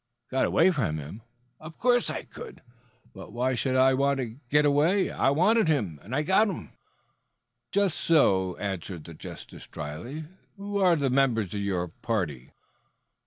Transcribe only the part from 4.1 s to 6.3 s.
to get away? I wanted him, and I